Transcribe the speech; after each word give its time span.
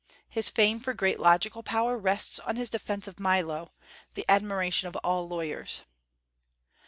His 0.27 0.49
fame 0.49 0.79
for 0.79 0.95
great 0.95 1.19
logical 1.19 1.61
power 1.61 1.95
rests 1.95 2.39
on 2.39 2.55
his 2.55 2.71
defence 2.71 3.07
of 3.07 3.19
Milo, 3.19 3.71
the 4.15 4.25
admiration 4.27 4.87
of 4.87 4.95
all 5.03 5.27
lawyers. 5.27 5.81